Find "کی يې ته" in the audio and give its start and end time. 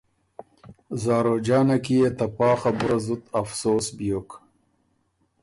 1.85-2.25